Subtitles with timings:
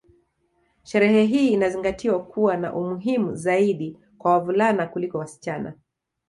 [0.83, 5.73] Sherehe hii inazingatiwa kuwa na umuhimu zaidi kwa wavulana kuliko wasichana